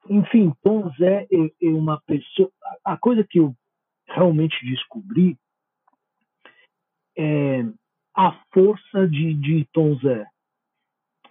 [0.09, 2.51] enfim, Tom Zé é, é uma pessoa.
[2.83, 3.55] A coisa que eu
[4.07, 5.37] realmente descobri
[7.17, 7.63] é
[8.15, 10.25] a força de, de Tom Zé.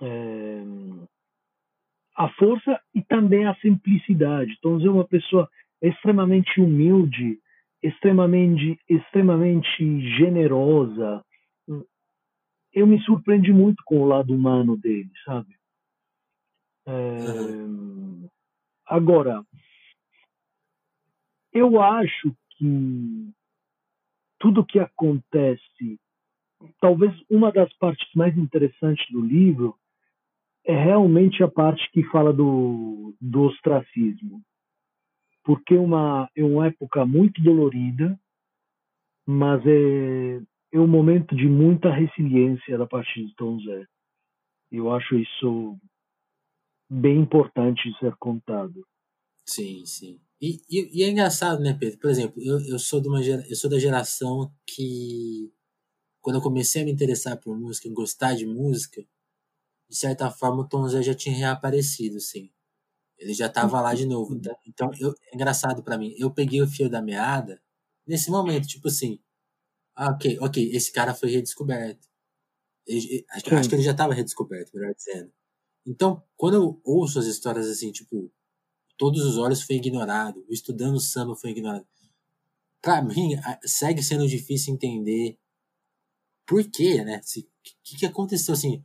[0.01, 0.63] É,
[2.17, 4.59] a força e também a simplicidade.
[4.63, 5.49] Tom Zé é uma pessoa
[5.83, 7.41] extremamente humilde,
[7.83, 11.25] extremamente, extremamente generosa.
[12.79, 15.59] Eu me surpreendi muito com o lado humano dele, sabe?
[16.87, 16.93] É.
[18.87, 19.45] Agora,
[21.53, 23.33] eu acho que
[24.39, 26.01] tudo que acontece,
[26.81, 29.77] talvez uma das partes mais interessantes do livro
[30.65, 34.41] é realmente a parte que fala do, do ostracismo.
[35.43, 38.17] Porque é uma, é uma época muito dolorida,
[39.27, 40.41] mas é,
[40.73, 43.87] é um momento de muita resiliência da parte de Tom Zé.
[44.71, 45.79] Eu acho isso
[46.91, 48.87] bem importante de ser contado.
[49.47, 50.21] Sim, sim.
[50.41, 51.99] E, e, e, é engraçado, né, Pedro?
[51.99, 55.53] Por exemplo, eu, eu, sou de uma eu sou da geração que,
[56.21, 59.03] quando eu comecei a me interessar por música, gostar de música,
[59.89, 62.51] de certa forma o Tom Zé já tinha reaparecido, sim.
[63.19, 64.35] Ele já estava lá de novo.
[64.37, 66.15] Então, então, eu, é engraçado para mim.
[66.17, 67.61] Eu peguei o fio da meada
[68.07, 69.19] nesse momento, tipo assim,
[69.99, 72.07] ah, ok, ok, esse cara foi redescoberto.
[72.87, 75.33] Ele, acho, acho que ele já estava redescoberto, melhor dizendo.
[75.85, 78.33] Então, quando eu ouço as histórias assim, tipo,
[78.97, 81.85] todos os olhos foi ignorado, o estudando samba foi ignorado.
[82.81, 83.31] Pra mim,
[83.65, 85.37] segue sendo difícil entender
[86.47, 87.19] por quê, né?
[87.19, 87.43] O
[87.83, 88.85] que, que aconteceu, assim?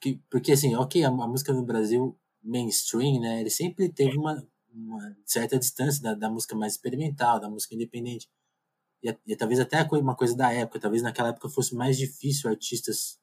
[0.00, 3.40] Que, porque, assim, ok, a, a, música no Brasil mainstream, né?
[3.40, 8.30] Ele sempre teve uma, uma certa distância da, da música mais experimental, da música independente.
[9.02, 13.18] E, e talvez até uma coisa da época, talvez naquela época fosse mais difícil artistas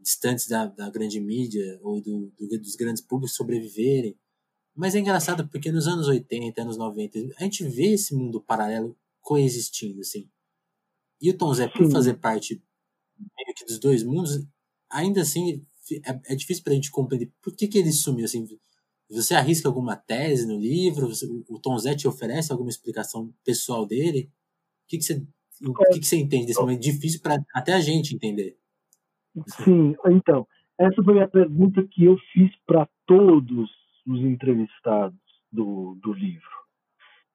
[0.00, 4.18] distantes da, da grande mídia ou do, do, dos grandes públicos sobreviverem.
[4.74, 8.96] Mas é engraçado porque nos anos 80, anos 90, a gente vê esse mundo paralelo
[9.20, 10.28] coexistindo, assim.
[11.20, 12.62] E o Tom Zé, por fazer parte
[13.18, 14.46] meio que dos dois mundos,
[14.90, 15.66] ainda assim
[16.04, 18.46] é, é difícil pra gente compreender por que, que ele sumiu, assim.
[19.08, 21.10] Você arrisca alguma tese no livro?
[21.48, 24.30] O Tom Zé te oferece alguma explicação pessoal dele?
[24.86, 25.26] O que, que, você,
[25.66, 28.56] o que, que você entende desse momento difícil para até a gente entender?
[29.64, 30.46] Sim, então,
[30.78, 33.68] essa foi a pergunta que eu fiz para todos
[34.06, 35.18] os entrevistados
[35.50, 36.48] do, do livro.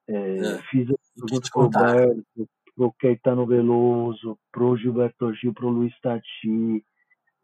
[0.08, 5.34] É, é, fiz a pergunta para o Roberto, para o Caetano Veloso, para o Gilberto
[5.34, 6.84] Gil, para o Luiz Tati.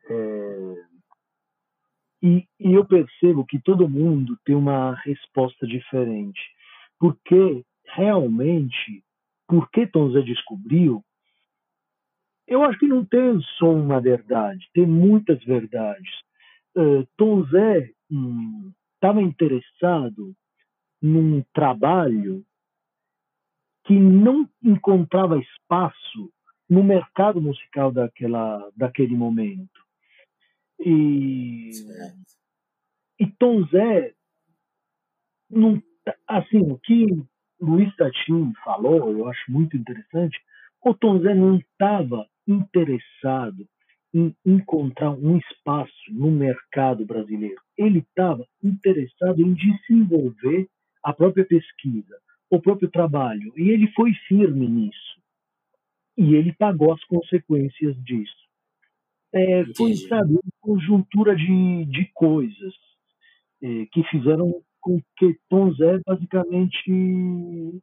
[0.08, 0.74] É,
[2.22, 6.40] e, e eu percebo que todo mundo tem uma resposta diferente.
[6.98, 9.04] Porque, realmente,
[9.48, 11.02] porque Tom Zé descobriu
[12.48, 16.08] eu acho que não tem só uma verdade, tem muitas verdades.
[16.74, 17.92] Uh, Tom Zé
[18.94, 20.34] estava hum, interessado
[21.00, 22.42] num trabalho
[23.84, 26.32] que não encontrava espaço
[26.68, 29.80] no mercado musical daquela, daquele momento.
[30.80, 31.70] E,
[33.20, 34.14] e Tom Zé,
[35.50, 35.82] não,
[36.26, 37.06] assim, o que
[37.60, 40.38] Luiz Tatim falou, eu acho muito interessante,
[40.84, 43.68] o Tom Zé não estava interessado
[44.14, 47.60] em encontrar um espaço no mercado brasileiro.
[47.76, 50.68] Ele estava interessado em desenvolver
[51.02, 52.16] a própria pesquisa,
[52.50, 53.52] o próprio trabalho.
[53.56, 55.20] E ele foi firme nisso.
[56.16, 58.48] E ele pagou as consequências disso.
[59.32, 62.74] É, foi, sabe, uma conjuntura de, de coisas
[63.62, 67.80] é, que fizeram com que Tom Zé basicamente,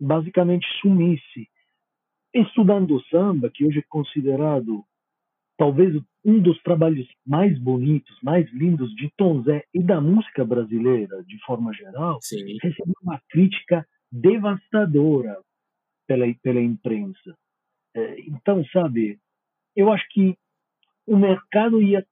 [0.00, 1.48] basicamente sumisse.
[2.34, 4.84] Estudando samba, que hoje é considerado
[5.56, 11.22] talvez um dos trabalhos mais bonitos, mais lindos de Tom Zé e da música brasileira,
[11.24, 12.58] de forma geral, Sim.
[12.62, 15.40] recebeu uma crítica devastadora
[16.06, 17.36] pela, pela imprensa.
[17.94, 19.18] É, então, sabe,
[19.74, 20.36] eu acho que
[21.06, 22.04] o mercado ia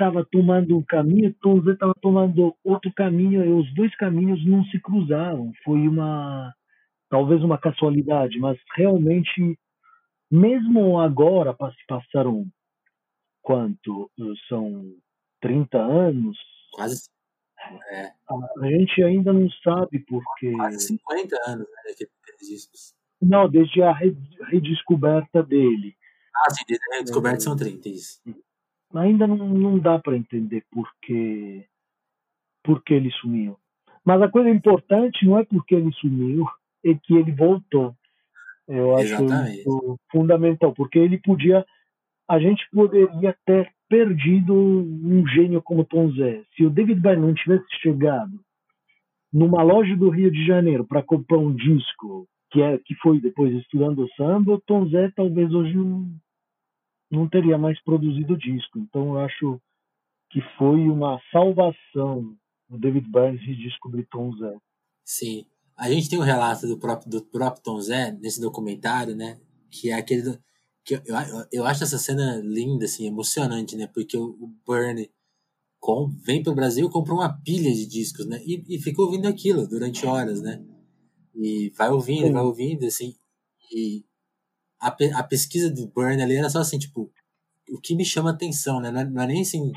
[0.00, 4.64] estava tomando um caminho, Tom Zé estava tomando outro caminho, e os dois caminhos não
[4.64, 5.52] se cruzaram.
[5.62, 6.54] Foi uma
[7.10, 9.58] talvez uma casualidade, mas realmente
[10.30, 12.46] mesmo agora, se passaram
[13.42, 14.10] quanto?
[14.48, 14.94] São
[15.40, 16.38] 30 anos?
[16.72, 17.10] Quase.
[17.92, 18.12] É.
[18.62, 20.52] A gente ainda não sabe porque.
[20.52, 22.06] Quase 50 anos, né?
[22.40, 22.94] Discos.
[23.20, 25.94] Não, desde a redescoberta dele.
[26.34, 28.22] Ah, sim, desde a redescoberta é, são 30, isso.
[28.94, 31.64] Ainda não, não dá para entender por que,
[32.62, 33.56] por que ele sumiu.
[34.04, 36.44] Mas a coisa importante não é porque ele sumiu,
[36.84, 37.94] é que ele voltou.
[38.66, 41.64] Eu acho isso fundamental, porque ele podia,
[42.28, 46.42] a gente poderia ter perdido um gênio como Tom Zé.
[46.56, 48.40] Se o David Byrne não tivesse chegado
[49.32, 53.52] numa loja do Rio de Janeiro para comprar um disco, que é que foi depois
[53.54, 55.76] estudando samba, o Tom Zé talvez hoje
[57.10, 58.78] não, teria mais produzido disco.
[58.78, 59.60] Então eu acho
[60.30, 62.36] que foi uma salvação
[62.70, 64.56] o David Byrne descobrir Tom Zé.
[65.04, 65.44] Sim.
[65.76, 69.40] A gente tem um relato do próprio, do próprio Tom Zé nesse documentário, né?
[69.70, 70.22] Que é aquele.
[70.22, 70.38] Do,
[70.84, 73.88] que eu, eu, eu acho essa cena linda, assim, emocionante, né?
[73.88, 75.10] Porque o, o Bernie
[75.80, 78.40] com, vem para o Brasil compra uma pilha de discos, né?
[78.44, 80.62] E, e fica ouvindo aquilo durante horas, né?
[81.34, 82.32] E vai ouvindo, Sim.
[82.32, 83.14] vai ouvindo, assim.
[83.72, 84.04] E
[84.80, 84.88] a,
[85.18, 87.10] a pesquisa do Burn ali era só assim, tipo,
[87.70, 88.90] o que me chama atenção, né?
[88.90, 89.72] Não é, não é nem assim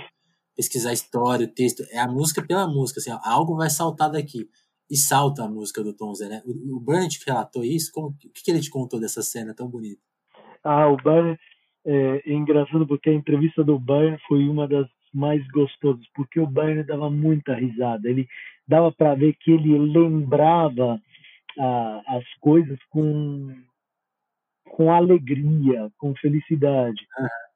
[0.56, 4.48] pesquisar a história, o texto, é a música pela música, assim, algo vai saltar daqui
[4.89, 6.42] e salta a música do Tom Zé, né?
[6.46, 7.92] O, o Burnett relatou isso?
[7.92, 10.02] Como, o que, que ele te contou dessa cena tão bonita?
[10.63, 11.42] Ah, o Burnett
[11.86, 16.48] é, é engraçado porque a entrevista do Bayern foi uma das mais gostosas, porque o
[16.48, 18.10] Bayern dava muita risada.
[18.10, 18.28] Ele
[18.68, 21.00] dava para ver que ele lembrava
[21.60, 23.54] ah, as coisas com
[24.73, 27.05] com alegria, com felicidade.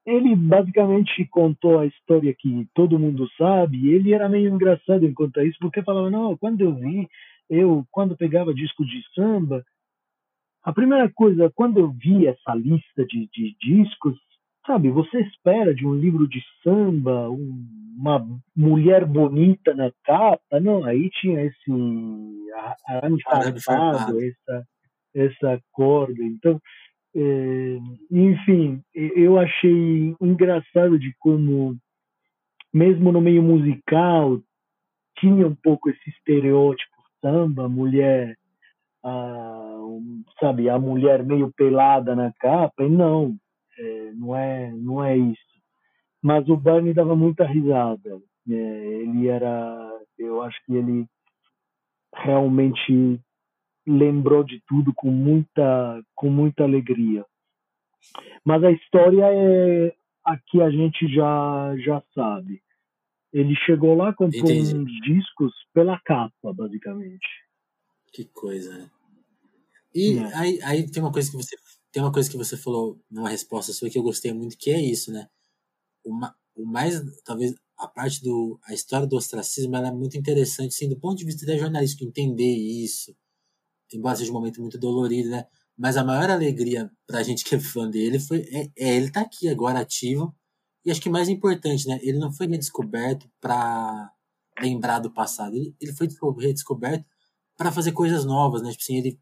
[0.05, 3.89] Ele basicamente contou a história que todo mundo sabe.
[3.89, 7.09] Ele era meio engraçado em contar isso, porque falava: não, quando eu vi,
[7.49, 9.63] eu quando pegava disco de samba,
[10.63, 14.15] a primeira coisa, quando eu vi essa lista de, de discos,
[14.65, 17.65] sabe, você espera de um livro de samba um,
[17.97, 18.23] uma
[18.55, 20.85] mulher bonita na capa, não?
[20.85, 21.71] Aí tinha esse
[22.87, 24.67] arame farpado, essa
[25.15, 26.23] essa corda.
[26.23, 26.61] Então
[27.15, 27.77] é,
[28.11, 31.75] enfim, eu achei engraçado de como,
[32.73, 34.39] mesmo no meio musical,
[35.17, 38.37] tinha um pouco esse estereótipo samba, mulher,
[39.03, 39.77] a,
[40.39, 43.35] sabe, a mulher meio pelada na capa, e não,
[43.79, 45.41] é, não é, não é isso.
[46.21, 48.19] Mas o Barney dava muita risada.
[48.49, 51.05] É, ele era, eu acho que ele
[52.13, 53.19] realmente
[53.87, 57.25] lembrou de tudo com muita, com muita alegria.
[58.43, 59.95] Mas a história é
[60.25, 62.61] a que a gente já, já sabe.
[63.31, 64.75] Ele chegou lá, comprou Entendi.
[64.75, 67.27] uns discos pela capa, basicamente.
[68.11, 68.89] Que coisa, né?
[69.95, 70.35] E é.
[70.35, 71.55] aí, aí tem uma coisa que você
[71.91, 74.79] tem uma coisa que você falou numa resposta sua que eu gostei muito, que é
[74.79, 75.27] isso, né?
[76.05, 78.59] Uma, o mais, talvez, a parte do.
[78.63, 82.03] A história do ostracismo ela é muito interessante, assim, do ponto de vista da jornalística,
[82.03, 83.15] entender isso,
[83.93, 85.45] embora seja um momento muito dolorido, né?
[85.77, 89.21] Mas a maior alegria pra gente que é fã dele foi é, é ele tá
[89.21, 90.35] aqui agora ativo.
[90.83, 91.99] E acho que mais importante, né?
[92.01, 94.11] Ele não foi redescoberto para
[94.59, 95.55] lembrar do passado.
[95.55, 96.07] Ele, ele foi
[96.39, 97.05] redescoberto
[97.57, 98.71] para fazer coisas novas, né?
[98.71, 99.19] Tipo assim, ele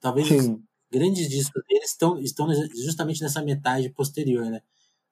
[0.00, 0.52] talvez Sim.
[0.54, 0.60] os
[0.90, 4.62] grandes discos dele estão estão justamente nessa metade posterior, né?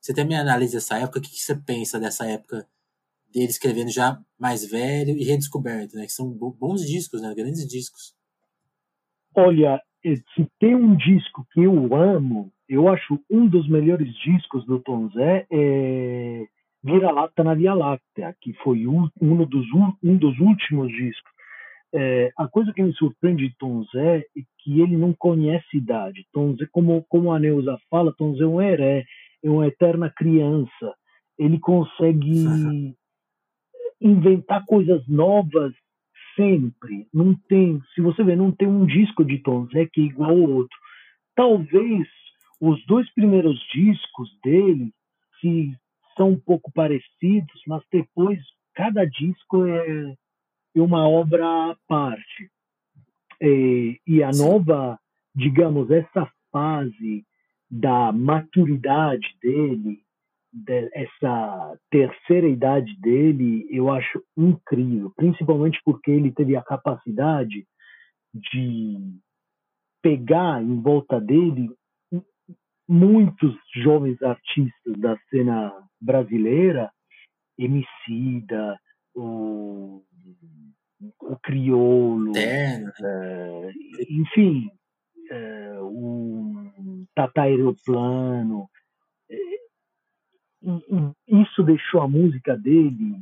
[0.01, 2.69] Você também analisa essa época, o que, que você pensa dessa época
[3.29, 6.07] dele escrevendo já mais velho e redescoberto, né?
[6.07, 7.35] Que são bons discos, né?
[7.35, 8.16] Grandes discos.
[9.39, 14.81] Olha, se tem um disco que eu amo, eu acho um dos melhores discos do
[14.81, 16.47] Tom Zé é
[16.83, 19.67] Vira-Lata na Via Láctea, que foi um dos,
[20.03, 21.31] um dos últimos discos.
[21.93, 26.27] É, a coisa que me surpreende de Tom Zé é que ele não conhece idade.
[26.33, 29.05] Tom Zé, como, como a Neuza fala, Tom Zé é um heré,
[29.45, 30.95] é uma eterna criança.
[31.39, 32.95] Ele consegue
[34.01, 35.75] inventar coisas novas
[36.37, 37.09] sempre.
[37.13, 40.31] Não tem, se você ver, não tem um disco de Tom Zé que é igual
[40.31, 40.79] ao outro.
[41.35, 42.07] Talvez
[42.61, 44.93] os dois primeiros discos dele
[45.41, 45.75] se
[46.17, 48.39] são um pouco parecidos, mas depois
[48.75, 50.17] cada disco é,
[50.75, 52.51] é uma obra à parte.
[53.41, 54.99] E, e a nova,
[55.35, 57.25] digamos, essa fase
[57.71, 60.06] da maturidade dele, de,
[60.95, 67.67] essa terceira idade dele, eu acho incrível, principalmente porque ele teve a capacidade
[68.35, 68.99] de
[70.03, 71.69] pegar em volta dele
[72.89, 76.91] muitos jovens artistas da cena brasileira,
[77.59, 78.79] Emicida,
[79.15, 80.03] o,
[81.23, 83.73] o Criolo, é,
[84.11, 84.71] enfim,
[85.31, 88.69] é, o Tata Aeroplano.
[90.67, 93.21] É, isso deixou a música dele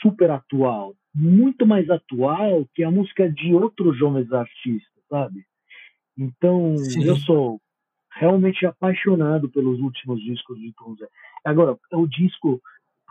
[0.00, 5.44] super atual, muito mais atual que a música de outros jovens artistas, sabe?
[6.16, 7.04] Então, Sim.
[7.04, 7.60] eu sou
[8.14, 11.08] realmente apaixonado pelos últimos discos de Tom Zé.
[11.44, 12.60] Agora, é o disco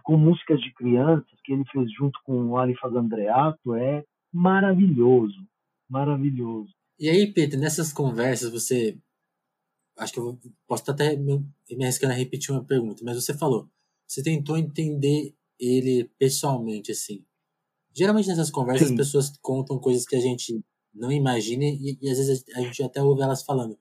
[0.03, 5.45] com músicas de crianças que ele fez junto com o Alifaz Andreato é maravilhoso,
[5.89, 6.71] maravilhoso.
[6.99, 8.95] E aí, Pedro, nessas conversas você
[9.97, 13.69] acho que eu posso até me, me arriscando a repetir uma pergunta, mas você falou,
[14.07, 17.23] você tentou entender ele pessoalmente assim.
[17.93, 18.93] Geralmente nessas conversas Sim.
[18.93, 20.63] as pessoas contam coisas que a gente
[20.93, 23.77] não imagina e, e às vezes a gente até ouve elas falando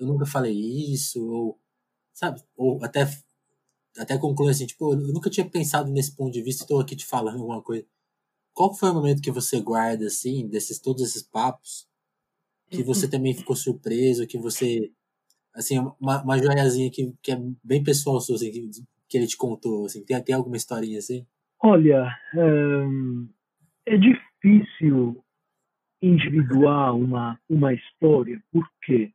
[0.00, 1.60] eu nunca falei isso, ou,
[2.12, 3.06] sabe, ou até,
[3.98, 7.04] até concluir assim, tipo, eu nunca tinha pensado nesse ponto de vista, estou aqui te
[7.04, 7.86] falando alguma coisa.
[8.54, 11.86] Qual foi o momento que você guarda, assim, desses, todos esses papos,
[12.70, 13.10] que você uhum.
[13.10, 14.90] também ficou surpreso, que você,
[15.54, 18.70] assim, uma, uma joiazinha que, que é bem pessoal sua, assim, que,
[19.08, 21.26] que ele te contou, assim, tem até alguma historinha assim?
[21.62, 22.08] Olha,
[23.86, 25.22] é, é difícil
[26.02, 29.12] individuar uma, uma história, por quê?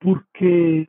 [0.00, 0.88] porque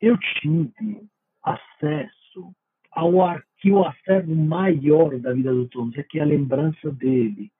[0.00, 1.08] eu tive
[1.42, 2.52] acesso
[2.90, 7.50] ao arquivo acervo maior da vida do Tom que é a lembrança dele.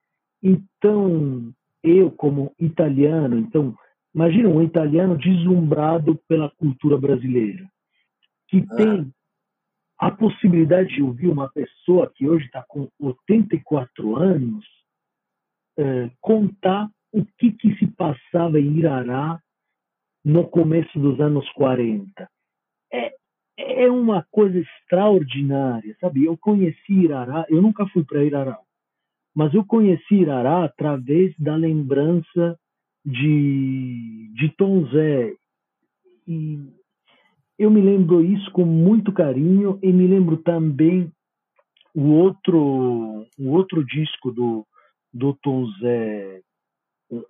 [0.43, 1.53] Então,
[1.83, 3.77] eu como italiano, então,
[4.15, 7.69] imagina um italiano deslumbrado pela cultura brasileira,
[8.49, 8.77] que ah.
[8.77, 9.13] tem
[9.99, 14.65] a possibilidade de ouvir uma pessoa que hoje está com 84 anos
[15.79, 19.41] eh, contar o que, que se passava em Irará
[20.25, 22.29] no começo dos anos 40.
[22.93, 23.15] É,
[23.57, 26.25] é uma coisa extraordinária, sabe?
[26.25, 28.59] Eu conheci Irará, eu nunca fui para Irará,
[29.35, 32.59] mas eu conheci Irará através da lembrança
[33.05, 35.35] de, de Tom Zé.
[36.27, 36.59] E
[37.59, 41.13] eu me lembro isso com muito carinho e me lembro também
[41.95, 44.67] o outro, o outro disco do,
[45.13, 46.41] do Tom Zé,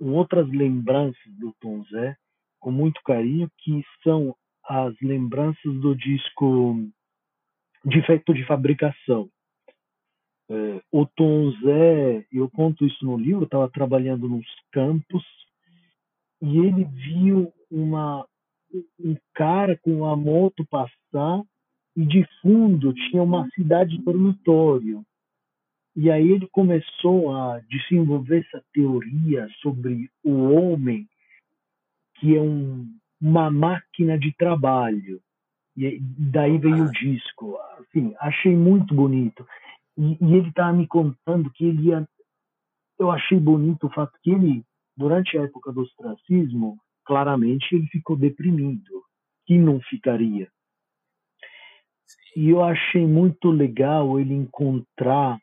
[0.00, 2.16] outras lembranças do Tom Zé,
[2.60, 4.34] com muito carinho, que são
[4.66, 6.88] as lembranças do disco
[7.84, 9.28] Defeito de Fabricação.
[10.48, 15.22] É, o Tom Zé, eu conto isso no livro, estava trabalhando nos campos
[16.42, 18.26] e ele viu uma,
[19.00, 21.42] um cara com a moto passar
[21.96, 25.04] e de fundo tinha uma cidade dormitório.
[25.96, 31.08] E aí ele começou a desenvolver essa teoria sobre o homem
[32.16, 32.88] que é um,
[33.20, 35.20] uma máquina de trabalho.
[35.76, 37.56] E daí veio o disco.
[37.78, 39.46] Assim, achei muito bonito.
[39.96, 42.08] E, e ele estava me contando que ele ia.
[42.98, 44.64] Eu achei bonito o fato que ele,
[44.96, 49.04] durante a época do ostracismo, claramente ele ficou deprimido.
[49.46, 50.50] Que não ficaria.
[52.34, 55.38] E eu achei muito legal ele encontrar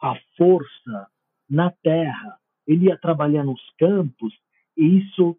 [0.00, 1.10] a força
[1.50, 2.38] na terra.
[2.66, 4.32] Ele ia trabalhar nos campos
[4.76, 5.36] e isso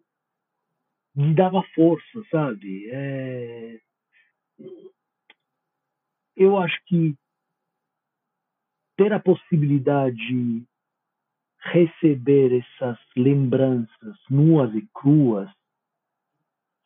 [1.14, 2.88] me dava força, sabe?
[2.90, 3.80] É...
[6.36, 7.16] Eu acho que
[8.96, 10.62] ter a possibilidade de
[11.62, 15.48] receber essas lembranças nuas e cruas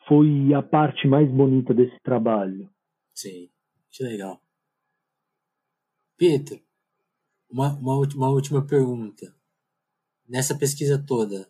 [0.06, 2.68] foi a parte mais bonita desse trabalho.
[3.14, 3.48] Sim,
[3.90, 4.40] que legal.
[6.16, 6.62] Peter,
[7.50, 9.34] uma, uma, uma última pergunta.
[10.28, 11.48] Nessa pesquisa toda,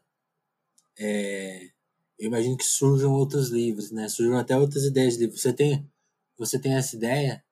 [0.98, 1.70] é,
[2.18, 4.08] eu imagino que surjam outros livros, né?
[4.08, 5.40] Surjam até outras ideias de livros.
[5.40, 5.88] Você tem,
[6.36, 7.44] você tem essa ideia?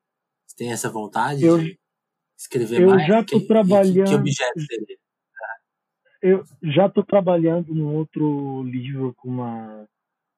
[0.47, 1.79] Você tem essa vontade eu, de
[2.37, 3.07] escrever eu mais?
[3.07, 3.95] já estou trabalhando.
[3.95, 5.02] Que, que objeto seria?
[6.23, 9.89] Eu já estou trabalhando num outro livro com uma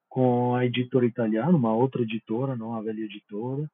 [0.09, 3.68] com a editora italiana, uma outra editora, não a velha editora,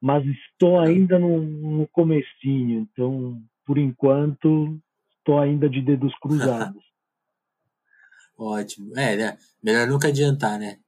[0.00, 4.78] mas estou ainda no, no comecinho, então por enquanto
[5.18, 6.82] estou ainda de dedos cruzados.
[8.38, 8.96] Ótimo.
[8.96, 9.38] É, né?
[9.62, 10.78] Melhor nunca adiantar, né?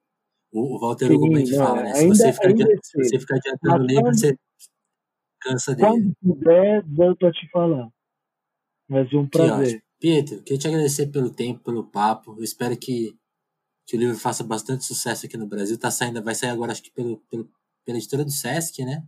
[0.53, 1.95] O, o Walter Hugo fala, né?
[1.95, 4.39] Se você ficar adiantando, se você ficar adiantando o livro, você
[5.41, 5.89] cansa dele.
[5.89, 7.89] Quando puder, volto a te falar.
[8.89, 9.83] Vai ser um prazer.
[10.01, 12.35] Pietro, queria te agradecer pelo tempo, pelo papo.
[12.39, 13.17] Eu espero que,
[13.87, 15.79] que o livro faça bastante sucesso aqui no Brasil.
[15.79, 17.49] Tá saindo, vai sair agora, acho que pelo, pelo,
[17.85, 19.03] pela editora do Sesc, né?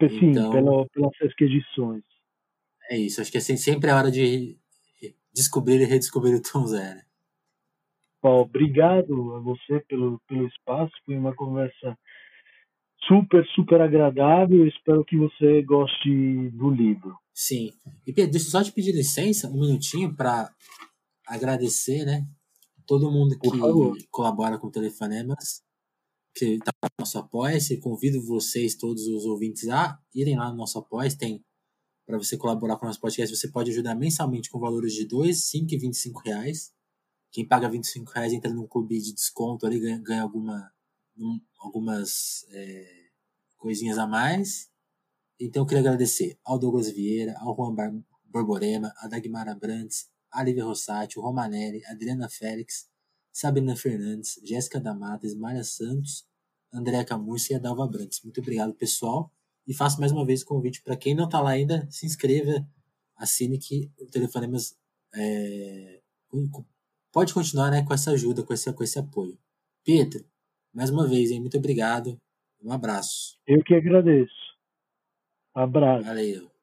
[0.00, 2.04] Sim, então, pela, pela Sesc Edições.
[2.90, 4.58] É isso, acho que assim, sempre é hora de
[5.34, 7.02] descobrir e redescobrir o Tom Zé, né?
[8.22, 11.98] obrigado a você pelo, pelo espaço, foi uma conversa
[13.06, 14.66] super, super agradável.
[14.66, 17.16] Espero que você goste do livro.
[17.32, 17.72] Sim.
[18.06, 20.50] E Pedro, deixa eu só te pedir licença um minutinho para
[21.26, 22.26] agradecer, né?
[22.86, 25.62] Todo mundo que colabora com Telefonemas,
[26.34, 27.80] que está no nosso apoia -se.
[27.80, 31.42] Convido vocês, todos os ouvintes, a irem lá no nosso apoia Tem
[32.06, 35.48] para você colaborar com o nosso podcast, você pode ajudar mensalmente com valores de 2,
[35.48, 36.72] 5 e 25 reais.
[37.32, 40.70] Quem paga 25 reais entra num clube de desconto ali, ganha, ganha alguma,
[41.16, 43.08] um, algumas é,
[43.56, 44.70] coisinhas a mais.
[45.40, 47.92] Então eu queria agradecer ao Douglas Vieira, ao Juan Bar
[48.24, 52.88] Borborema, a Dagmar Abrantes, a Lívia Rossati, o Romanelli, Adriana Félix,
[53.32, 56.26] Sabrina Fernandes, Jéssica Damates, Maria Santos,
[56.72, 58.20] Andréa Camurça e a Dalva Abrantes.
[58.22, 59.32] Muito obrigado, pessoal.
[59.66, 62.66] E faço mais uma vez o convite para quem não está lá ainda, se inscreva,
[63.16, 64.76] assine que o Telefonemas
[65.14, 66.00] é,
[67.12, 69.38] pode continuar né, com essa ajuda, com esse, com esse apoio.
[69.84, 70.24] Peter,
[70.74, 72.18] mais uma vez, hein, muito obrigado.
[72.62, 73.38] Um abraço.
[73.46, 74.32] Eu que agradeço.
[75.54, 76.04] Abraço.
[76.04, 76.53] Valeu.